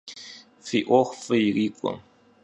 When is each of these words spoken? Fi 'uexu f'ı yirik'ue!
Fi 0.67 0.79
'uexu 0.87 1.19
f'ı 1.23 1.35
yirik'ue! 1.43 1.93